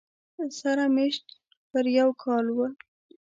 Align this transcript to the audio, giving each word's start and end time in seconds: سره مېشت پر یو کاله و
سره 0.59 0.83
مېشت 0.95 1.25
پر 1.69 1.85
یو 1.97 2.09
کاله 2.23 2.51
و 2.57 2.59